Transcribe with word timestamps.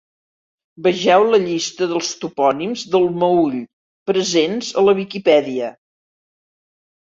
Vegeu 0.85 1.25
la 1.33 1.39
llista 1.43 1.87
dels 1.91 2.09
Topònims 2.23 2.87
del 2.95 3.05
Meüll 3.25 3.59
presents 4.13 4.73
a 4.83 4.87
la 4.89 4.99
Viquipèdia. 5.03 5.73